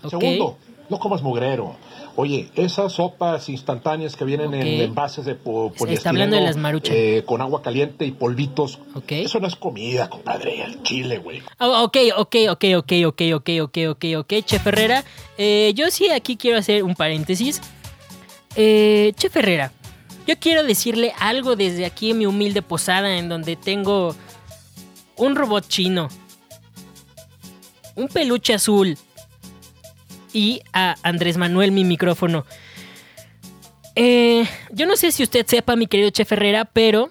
[0.08, 0.58] Segundo,
[0.88, 1.76] no comas mugrero.
[2.18, 6.56] Oye, esas sopas instantáneas que vienen en envases de po- Está poliestireno, hablando de las
[6.56, 6.94] Maruchan.
[6.96, 8.78] eh, con agua caliente y polvitos.
[9.08, 10.62] Eso no es comida, compadre.
[10.62, 11.42] El chile, güey.
[11.58, 15.04] Ah, ok, ok, ok, ok, ok, ok, ok, ok, ok, Chef Herrera.
[15.36, 17.60] Eh, yo sí aquí quiero hacer un paréntesis.
[18.54, 19.72] Eh, Chef Herrera,
[20.26, 24.16] yo quiero decirle algo desde aquí en mi humilde posada en donde tengo
[25.18, 26.08] un robot chino,
[27.94, 28.96] un peluche azul
[30.36, 32.44] y a Andrés Manuel mi micrófono.
[33.94, 37.08] Eh, yo no sé si usted sepa, mi querido Chef Herrera, pero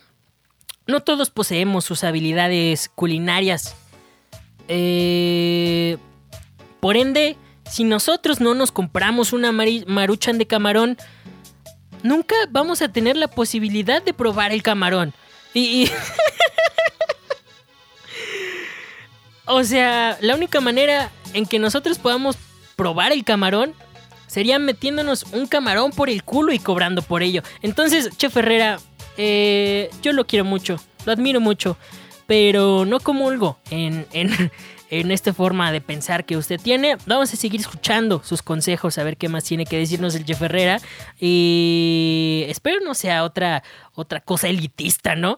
[0.85, 3.75] no todos poseemos sus habilidades culinarias.
[4.67, 5.97] Eh,
[6.79, 7.35] por ende,
[7.67, 10.95] si nosotros no nos compramos una maruchan de camarón,
[12.03, 15.15] nunca vamos a tener la posibilidad de probar el camarón.
[15.55, 15.89] Y-
[19.47, 22.37] o sea, la única manera en que nosotros podamos
[22.75, 23.73] probar el camarón
[24.27, 27.41] sería metiéndonos un camarón por el culo y cobrando por ello.
[27.61, 28.79] Entonces, Chef Herrera,
[29.17, 31.77] eh, yo lo quiero mucho, lo admiro mucho,
[32.27, 34.51] pero no comulgo en, en,
[34.89, 36.97] en esta forma de pensar que usted tiene.
[37.05, 40.41] Vamos a seguir escuchando sus consejos, a ver qué más tiene que decirnos el Chef
[40.41, 40.79] Herrera.
[41.19, 45.37] Y espero no sea otra, otra cosa elitista, ¿no?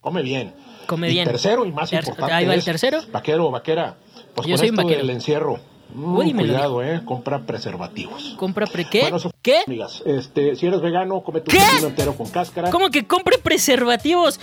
[0.00, 0.54] Come bien.
[0.86, 1.26] Come Y bien.
[1.26, 3.00] tercero y más Ter- importante ahí va el es, tercero.
[3.10, 3.96] Vaquero, vaquera.
[4.34, 4.98] Pues Yo con soy esto vaquero.
[5.00, 5.58] del encierro.
[5.94, 7.02] Mm, Uy, cuidado, eh.
[7.04, 8.34] Compra preservativos.
[8.38, 9.02] ¿Compra pre qué?
[9.10, 9.62] Bueno, ¿Qué?
[9.66, 12.70] Amigas, este, si eres vegano, come tu pepino entero con cáscara.
[12.70, 14.40] ¿Cómo que compre preservativos?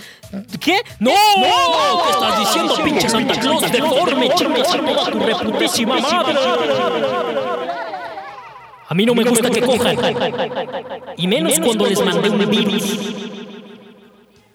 [0.60, 0.78] ¿Qué?
[1.00, 1.12] ¡No!
[1.12, 4.30] ¿Qué estás diciendo, pinche Santa Claus deforme?
[4.36, 4.68] ¡Chingas
[5.12, 6.36] tu reputísima madre!
[8.88, 9.98] A mí no me gusta que cojan.
[11.18, 12.98] Y menos cuando les mandé un virus.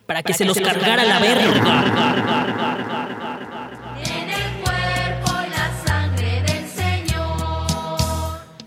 [0.06, 2.97] Para que se los cargara la verga.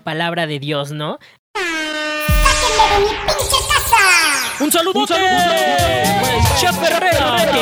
[0.02, 1.20] Palabra de Dios, ¿no?
[4.60, 5.00] ¡Un saludo!
[5.00, 5.30] ¡Un saludo!
[6.60, 7.62] Chef Herrera, que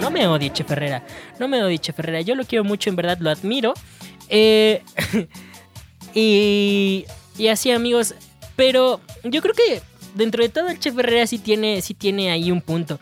[0.00, 1.04] no me odie, Chef Herrera.
[1.38, 2.20] No me odie, Chef Herrera.
[2.22, 3.74] Yo lo quiero mucho, en verdad, lo admiro.
[4.28, 4.82] Eh,
[6.14, 7.04] y,
[7.36, 8.14] y así, amigos.
[8.56, 9.82] Pero yo creo que
[10.14, 12.98] dentro de todo el Chef Herrera sí tiene, sí tiene ahí un punto.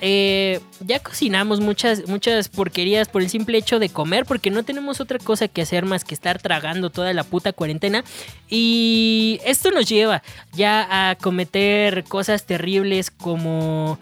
[0.00, 5.00] Eh, ya cocinamos muchas, muchas porquerías por el simple hecho de comer, porque no tenemos
[5.00, 8.04] otra cosa que hacer más que estar tragando toda la puta cuarentena.
[8.48, 13.98] Y esto nos lleva ya a cometer cosas terribles como...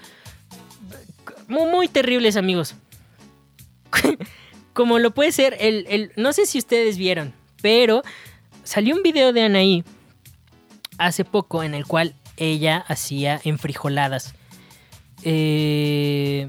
[1.49, 2.75] Muy, terribles, amigos.
[4.73, 6.13] como lo puede ser el, el...
[6.17, 7.33] No sé si ustedes vieron,
[7.63, 8.03] pero
[8.65, 9.85] salió un video de Anaí
[10.99, 14.35] hace poco en el cual ella hacía enfrijoladas.
[15.25, 16.49] Eh,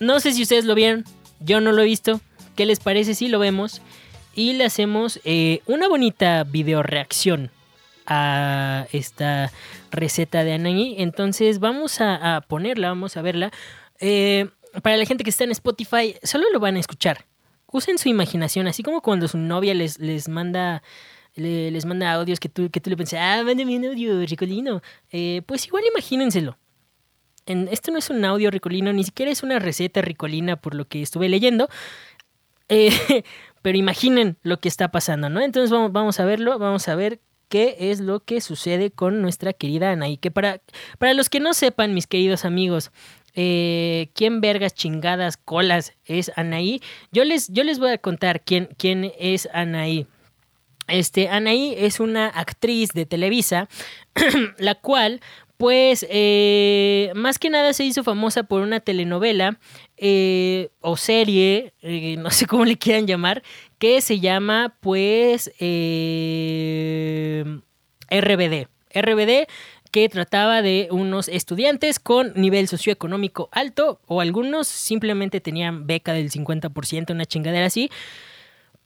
[0.00, 1.04] no sé si ustedes lo vieron,
[1.40, 2.20] yo no lo he visto.
[2.54, 3.82] ¿Qué les parece si lo vemos?
[4.34, 7.50] Y le hacemos eh, una bonita video reacción
[8.06, 9.50] a esta
[9.90, 10.94] receta de Anaí.
[10.98, 13.50] Entonces vamos a, ponerla, vamos a verla.
[14.00, 14.48] Eh,
[14.82, 17.24] para la gente que está en Spotify, solo lo van a escuchar.
[17.72, 20.82] Usen su imaginación, así como cuando su novia les, les manda
[21.34, 24.82] le- les manda audios que tú, que tú le piensas, ah, mándame un audio ricolino.
[25.10, 26.56] Eh, pues igual imagínenselo.
[27.46, 30.86] En, esto no es un audio ricolino, ni siquiera es una receta ricolina por lo
[30.88, 31.68] que estuve leyendo.
[32.68, 32.90] Eh,
[33.62, 35.40] pero imaginen lo que está pasando, ¿no?
[35.40, 39.52] Entonces vamos, vamos a verlo, vamos a ver qué es lo que sucede con nuestra
[39.52, 40.16] querida Anaí.
[40.16, 40.60] Que para,
[40.98, 42.90] para los que no sepan, mis queridos amigos,
[43.34, 46.80] eh, quién vergas chingadas colas es Anaí,
[47.12, 50.06] yo les, yo les voy a contar quién, quién es Anaí.
[50.88, 53.68] Este, Anaí es una actriz de Televisa,
[54.58, 55.20] la cual,
[55.56, 59.58] pues, eh, más que nada se hizo famosa por una telenovela
[59.96, 63.42] eh, o serie, eh, no sé cómo le quieran llamar,
[63.78, 67.44] que se llama, pues, eh,
[68.10, 68.68] RBD.
[68.94, 69.46] RBD
[69.90, 76.30] que trataba de unos estudiantes con nivel socioeconómico alto o algunos simplemente tenían beca del
[76.30, 77.90] 50%, una chingadera así.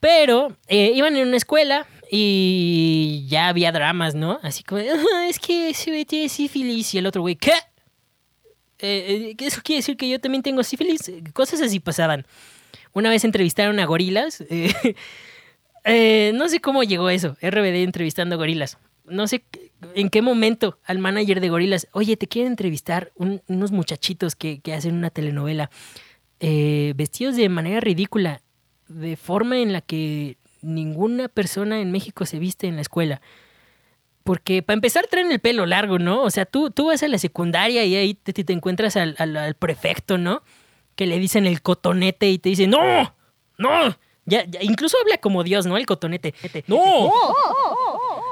[0.01, 4.39] Pero eh, iban en una escuela y ya había dramas, ¿no?
[4.43, 7.53] Así como, "Ah, es que ese güey tiene sífilis y el otro güey, ¿qué?
[8.79, 11.07] Eh, eh, ¿Eso quiere decir que yo también tengo sífilis?
[11.09, 12.27] Eh, Cosas así pasaban.
[12.95, 14.43] Una vez entrevistaron a gorilas.
[16.35, 18.79] no sé cómo llegó eso, RBD entrevistando gorilas.
[19.05, 19.45] No sé
[19.95, 24.61] en qué momento al manager de gorilas, oye, te quieren entrevistar un- unos muchachitos que,
[24.61, 25.71] que hacen una telenovela
[26.41, 28.41] vestidos de manera ridícula,
[28.91, 33.21] de forma en la que ninguna persona en México se viste en la escuela.
[34.25, 36.23] Porque para empezar traen el pelo largo, ¿no?
[36.23, 39.37] O sea, tú, tú vas a la secundaria y ahí te, te encuentras al, al-
[39.37, 40.43] al prefecto, ¿no?
[40.95, 43.15] Que le dicen el cotonete y te dicen, no,
[43.57, 43.97] no.
[44.27, 45.77] Ya, ya, incluso habla como Dios, ¿no?
[45.79, 46.35] El cotonete.
[46.69, 46.77] No.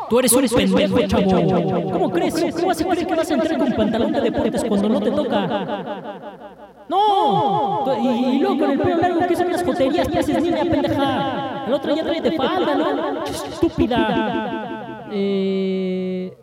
[0.09, 1.91] Tú eres un pendejo, chavo.
[1.93, 2.35] ¿Cómo crees?
[2.55, 5.11] ¿Cómo vas a creer que vas a entrar con pantalón de deportes cuando no te
[5.11, 6.47] toca?
[6.89, 7.85] No.
[8.03, 11.65] Y, y luego con el pelo largo, ¿qué son las joterías que haces, niña pendeja?
[11.67, 13.25] El otro ya trae de falda, ¿no?
[13.25, 15.09] Estúpida.
[15.13, 16.37] Eh,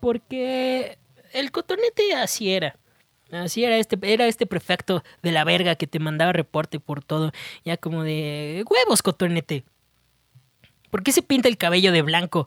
[0.00, 0.98] porque
[1.32, 2.76] el cotonete así era.
[3.30, 7.32] Así era este, era este prefecto de la verga que te mandaba reporte por todo.
[7.64, 9.64] Ya como de huevos, cotonete.
[10.90, 12.46] ¿Por qué se pinta el cabello de blanco?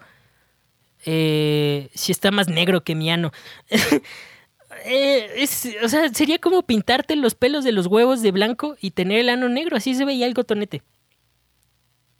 [1.05, 3.31] Eh, si está más negro que mi ano.
[4.85, 8.91] Eh, es- o sea, sería como pintarte los pelos de los huevos de blanco y
[8.91, 9.75] tener el ano negro.
[9.75, 10.83] Así se veía el cotonete.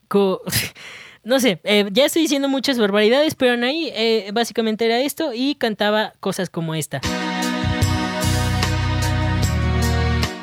[0.10, 0.42] Co-
[1.24, 5.56] no sé, eh, ya estoy diciendo muchas barbaridades, pero Anaí eh, básicamente era esto y
[5.56, 7.00] cantaba cosas como esta.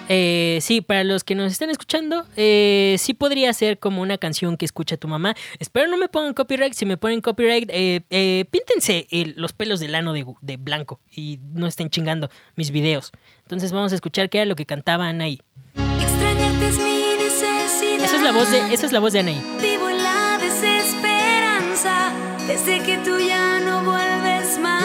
[0.09, 4.57] Eh, sí, para los que nos están escuchando, eh, sí podría ser como una canción
[4.57, 5.35] que escucha tu mamá.
[5.59, 6.75] Espero no me pongan copyright.
[6.75, 11.01] Si me ponen copyright, eh, eh, píntense el- los pelos del ano de, de blanco
[11.11, 13.11] y no estén chingando mis videos.
[13.43, 15.41] Entonces vamos a escuchar qué era lo que cantaba Anaí.
[15.75, 18.05] Extrañarte es mi necesidad.
[18.05, 19.43] Esa es la voz de, esa es la voz de Anaí.
[19.61, 22.13] Vivo en la desesperanza
[22.47, 24.77] desde que tú ya no vuelves más.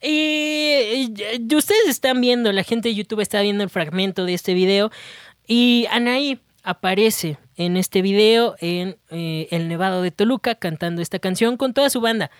[0.00, 0.47] Y
[1.06, 4.90] ustedes están viendo, la gente de YouTube está viendo el fragmento de este video.
[5.46, 11.56] Y Anaí aparece en este video en eh, el Nevado de Toluca cantando esta canción
[11.56, 12.30] con toda su banda.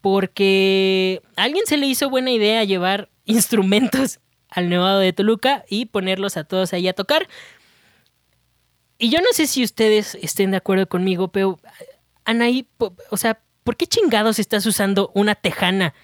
[0.00, 5.86] Porque a alguien se le hizo buena idea llevar instrumentos al Nevado de Toluca y
[5.86, 7.28] ponerlos a todos ahí a tocar.
[8.98, 11.58] Y yo no sé si ustedes estén de acuerdo conmigo, pero
[12.24, 15.94] Anaí, po- o sea, ¿por qué chingados estás usando una tejana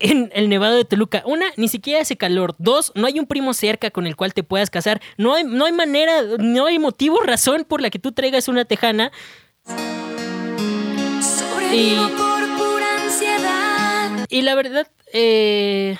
[0.00, 1.22] en el Nevado de Toluca?
[1.26, 2.54] Una, ni siquiera hace calor.
[2.58, 5.00] Dos, no hay un primo cerca con el cual te puedas casar.
[5.16, 8.64] No hay, no hay manera, no hay motivo, razón por la que tú traigas una
[8.64, 9.10] tejana.
[11.20, 14.26] Sobrevivo Y- por pura ansiedad.
[14.28, 15.96] Y la verdad, eh,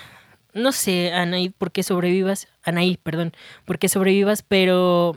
[0.53, 2.49] no sé, Anaí, por qué sobrevivas.
[2.63, 3.33] Anaí, perdón,
[3.65, 5.17] por qué sobrevivas, pero...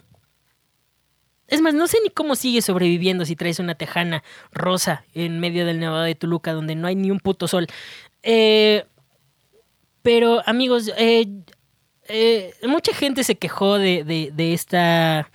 [1.48, 5.66] Es más, no sé ni cómo sigues sobreviviendo si traes una tejana rosa en medio
[5.66, 7.68] del Nevado de Toluca donde no hay ni un puto sol.
[8.24, 8.86] Eh,
[10.02, 11.26] pero, amigos, eh,
[12.08, 15.30] eh, mucha gente se quejó de, de- esta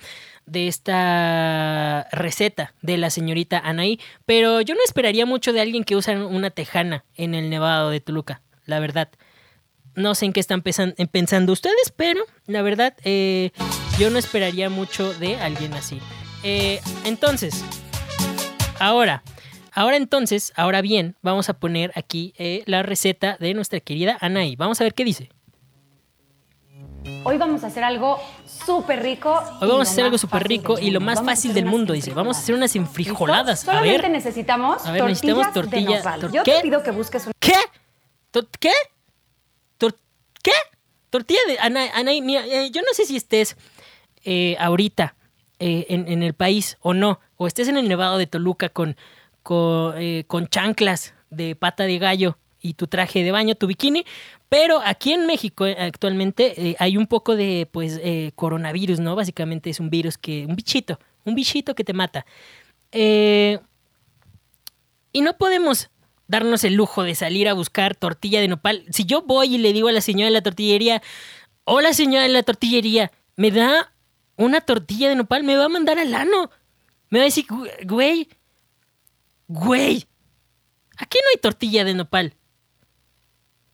[0.45, 5.97] de esta receta de la señorita Anaí, pero yo no esperaría mucho de alguien que
[5.97, 9.09] usa una tejana en el Nevado de Toluca, la verdad.
[9.95, 13.51] No sé en qué están en pensando ustedes, pero la verdad eh,
[13.99, 15.99] yo no esperaría mucho de alguien así.
[16.43, 17.61] Eh, entonces,
[18.79, 19.23] ahora,
[19.77, 24.55] ahora entonces, ahora bien, vamos a poner aquí eh, la receta de nuestra querida Anaí.
[24.55, 25.29] Vamos a ver qué dice.
[27.23, 29.31] Hoy vamos a hacer algo súper rico.
[29.61, 32.11] Hoy vamos a hacer algo súper rico y lo más fácil del mundo, dice.
[32.13, 33.61] Vamos a hacer unas enfrijoladas.
[33.63, 34.11] A Solamente ver.
[34.11, 36.19] necesitamos A ver, tortillas necesitamos tortilla- de nopal.
[36.21, 36.53] tor- Yo ¿qué?
[36.53, 37.33] te pido que busques un...
[37.39, 37.53] ¿Qué?
[38.31, 38.71] Tor- ¿Qué?
[39.77, 39.95] Tor-
[40.41, 40.51] ¿Qué?
[41.11, 43.55] Tortilla de Ana, Anaí, mira, eh, yo no sé si estés
[44.25, 45.15] eh, ahorita
[45.59, 48.97] eh, en, en el país o no, o estés en el Nevado de Toluca con,
[49.47, 54.03] con, eh, con chanclas de pata de gallo y tu traje de baño, tu bikini,
[54.49, 58.01] pero aquí en México eh, actualmente eh, hay un poco de pues
[58.35, 59.15] coronavirus, ¿no?
[59.15, 62.25] Básicamente es un virus que, un bichito, un bichito que te mata.
[65.13, 65.89] Y no podemos
[66.27, 68.83] darnos el lujo de salir a buscar tortilla de nopal.
[68.89, 71.01] Si yo voy y le digo a la señora de la tortillería,
[71.63, 73.93] hola señora de la tortillería, ¿me da
[74.35, 75.43] una tortilla de nopal?
[75.43, 76.51] Me va a mandar al ano.
[77.09, 78.27] Me va a decir, "Gu- güey,
[79.47, 80.05] güey,
[80.97, 82.33] aquí no hay tortilla de nopal.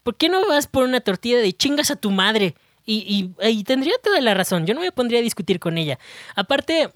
[0.03, 2.55] ¿Por qué no vas por una tortilla de chingas a tu madre?
[2.85, 4.65] Y, y- y tendría toda la razón.
[4.65, 5.97] Yo no me pondría a discutir con ella.
[6.35, 6.89] Aparte,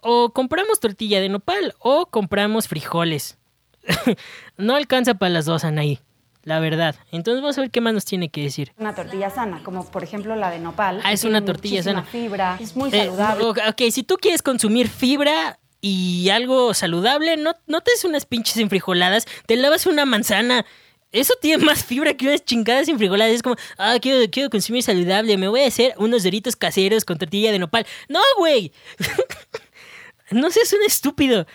[0.00, 3.36] o compramos tortilla de nopal o compramos frijoles.
[4.56, 5.98] no alcanza para las dos, Anaí.
[6.44, 6.94] la verdad.
[7.10, 8.72] Entonces vamos a ver qué más nos tiene que decir.
[8.78, 11.00] Una tortilla sana, como por ejemplo la de nopal.
[11.02, 12.04] Ah, es una tortilla sana.
[12.04, 13.44] fibra, es muy Eh, saludable.
[13.68, 18.56] ok, si tú quieres consumir fibra y algo saludable, no, no te des unas pinches
[18.56, 20.64] enfrijoladas, te lavas una manzana.
[21.12, 23.34] Eso tiene más fibra que unas chingadas enfrijoladas.
[23.34, 27.18] Es como, ah, quiero, quiero consumir saludable, me voy a hacer unos doritos caseros con
[27.18, 27.86] tortilla de nopal.
[28.08, 28.72] No, güey.
[30.30, 31.46] no seas un estúpido.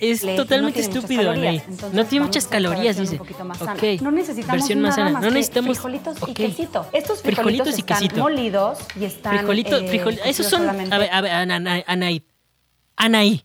[0.00, 3.12] Es Le- totalmente no estúpido, entonces No tiene muchas calorías, dice.
[3.12, 3.74] un poquito más sana.
[3.74, 4.00] Ok.
[4.00, 5.10] No necesitamos Versión más sana.
[5.10, 6.86] más No necesitamos frijolitos y quesito.
[6.92, 8.20] Estos frijolitos, Frijolitos y están quesito.
[8.20, 10.68] molidos y están Frijolitos, eh, frijol- Esos son.
[10.68, 12.24] A ver, a ver, Ana- Ana- Anaí.
[12.96, 13.44] Anaí.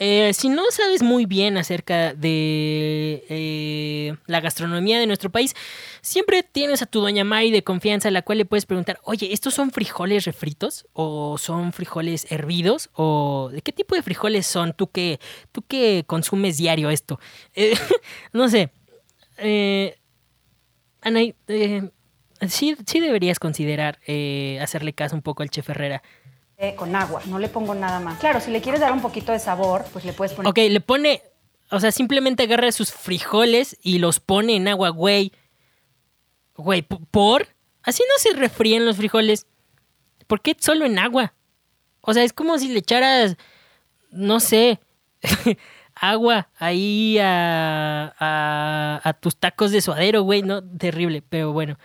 [0.00, 5.54] Eh, si no sabes muy bien acerca de eh, la gastronomía de nuestro país,
[6.02, 9.32] siempre tienes a tu doña Mari de confianza a la cual le puedes preguntar, oye,
[9.32, 10.86] ¿estos son frijoles refritos?
[10.92, 12.90] ¿O son frijoles hervidos?
[12.94, 14.72] ¿O de qué tipo de frijoles son?
[14.72, 15.18] ¿Tú que,
[15.50, 17.18] tú que consumes diario esto?
[17.54, 17.74] Eh,
[18.32, 18.70] no sé.
[19.38, 19.98] Eh,
[21.00, 21.90] Anaí, eh,
[22.48, 23.98] sí, sí deberías considerar
[24.60, 26.02] hacerle caso un poco al chef Herrera.
[26.76, 28.18] Con agua, no le pongo nada más.
[28.18, 30.80] Claro, si le quieres dar un poquito de sabor, pues le puedes poner Ok, le
[30.80, 31.22] pone.
[31.70, 35.32] O sea, simplemente agarra sus frijoles y los pone en agua, güey.
[36.56, 37.46] Güey, ¿por?
[37.84, 39.46] Así no se refríen los frijoles.
[40.26, 41.34] ¿Por qué solo en agua?
[42.00, 43.36] O sea, es como si le echaras.
[44.10, 44.80] No sé.
[45.94, 50.42] agua ahí a, a, a tus tacos de suadero, güey.
[50.42, 51.78] No, terrible, pero bueno.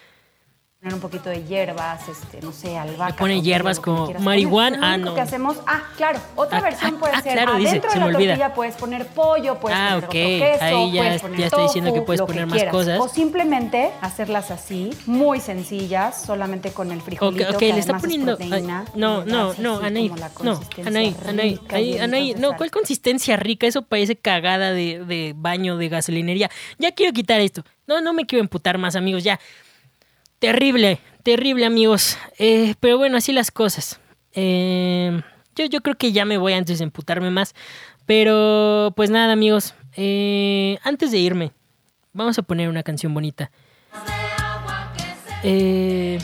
[0.83, 3.13] Poner un poquito de hierbas, este, no sé, albahaca.
[3.13, 4.79] Le pone hierbas como marihuana.
[4.81, 5.15] Ah, no.
[5.15, 7.99] que hacemos, ah, claro, otra Ah, versión ah, puede ah, ser claro, dice, adentro se
[7.99, 8.31] de me la olvida.
[8.33, 11.39] tortilla puedes poner pollo, puedes Ah, poner ok, otro queso, ahí ya puedes es- poner
[11.39, 12.71] ya está diciendo que puedes poner más quieras.
[12.73, 12.99] cosas.
[12.99, 18.01] O simplemente hacerlas así, muy sencillas, solamente con el frijolito ok, que le está es
[18.01, 18.35] poniendo.
[18.37, 20.09] proteína, ay, no, no, no, Anaí.
[20.41, 21.59] No, Anaí, Anaí.
[21.69, 21.97] Anaí,
[22.31, 22.57] entonces no.
[22.57, 23.67] ¿cuál consistencia rica?
[23.67, 26.51] Eso parece cagada de, de baño de gasolinería.
[26.77, 27.63] Ya quiero quitar esto.
[27.87, 29.39] No, no me quiero emputar más, amigos, ya.
[30.43, 32.17] Terrible, terrible, amigos.
[32.37, 34.01] Eh, pero bueno, así las cosas.
[34.33, 35.21] Eh,
[35.55, 37.55] yo, yo creo que ya me voy antes de emputarme más.
[38.05, 39.73] Pero, pues nada, amigos.
[39.95, 41.53] Eh, antes de irme,
[42.11, 43.51] vamos a poner una canción bonita.
[45.43, 46.19] Eh,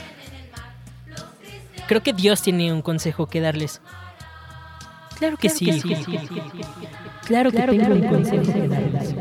[1.87, 3.79] creo que Dios tiene un consejo que darles.
[5.17, 5.81] Claro que sí.
[7.25, 9.15] Claro que tengo un consejo que darles.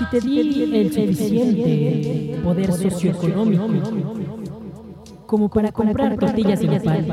[0.00, 3.68] Si te di el suficiente poder socioeconómico
[5.26, 7.06] como para comprar tortillas de nopal,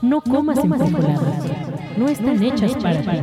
[0.00, 1.44] no comas enfrijoladas.
[1.96, 3.18] No están hechas para ti.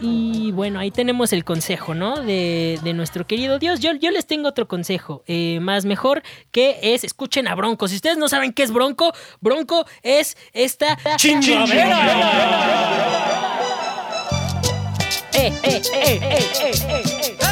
[0.00, 2.20] Y bueno, ahí tenemos el consejo, ¿no?
[2.20, 3.80] De, de nuestro querido Dios.
[3.80, 7.88] Yo, yo les tengo otro consejo, eh, más mejor, que es, escuchen a Bronco.
[7.88, 13.27] Si ustedes no saben qué es Bronco, Bronco es esta chingadera.
[15.48, 17.48] Eh, eh, eh, eh, eh, eh, eh.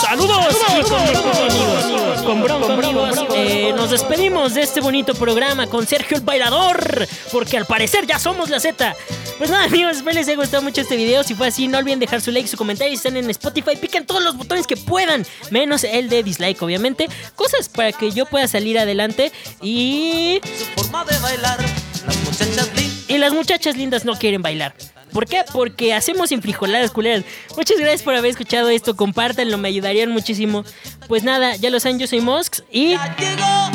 [0.00, 2.22] Saludos, amigos.
[2.24, 3.18] Con Bronco, amigos.
[3.34, 8.20] Eh, nos despedimos de este bonito programa con Sergio el Bailador, porque al parecer ya
[8.20, 8.94] somos la Z.
[9.38, 11.24] Pues nada, amigos, espero les haya gustado mucho este video.
[11.24, 12.92] Si fue así, no olviden dejar su like, su comentario.
[12.92, 17.08] Si están en Spotify, piquen todos los botones que puedan, menos el de dislike, obviamente.
[17.34, 20.40] Cosas para que yo pueda salir adelante y.
[20.76, 21.58] forma de bailar,
[22.06, 23.04] las muchachas lindas.
[23.08, 24.74] Y las muchachas lindas no quieren bailar.
[25.12, 25.44] ¿Por qué?
[25.52, 27.24] Porque hacemos enfrijoladas culeras.
[27.56, 28.96] Muchas gracias por haber escuchado esto.
[28.96, 30.64] Compártanlo, me ayudarían muchísimo.
[31.06, 32.90] Pues nada, ya lo saben, yo soy Mosks y.
[32.90, 33.70] Ya llegó,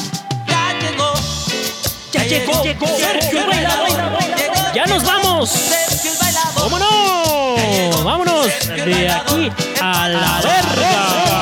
[0.48, 1.14] ya llegó.
[2.14, 2.54] ¡Ya llegó!
[2.96, 3.90] ¡Sergio el Bailador!
[4.76, 5.50] ¡Ya nos vamos!
[5.50, 6.72] Sergio el bailador.
[6.72, 8.04] ¡Vámonos!
[8.04, 8.48] ¡Vámonos!
[8.68, 9.52] De aquí
[9.82, 11.33] a la ver.